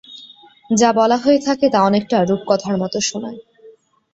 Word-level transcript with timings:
যা 0.69 0.89
বলা 0.91 1.17
হয়ে 1.17 1.39
থাকে 1.39 1.65
তা 1.69 1.79
অনেকটা 1.81 2.17
রূপকথার 2.23 2.75
মত 2.77 2.93
শোনায়। 3.01 3.39